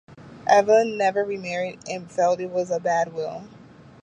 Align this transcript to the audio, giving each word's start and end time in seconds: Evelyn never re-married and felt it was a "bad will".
Evelyn 0.47 0.97
never 0.97 1.23
re-married 1.23 1.77
and 1.87 2.11
felt 2.11 2.39
it 2.39 2.49
was 2.49 2.71
a 2.71 2.79
"bad 2.79 3.13
will". 3.13 3.43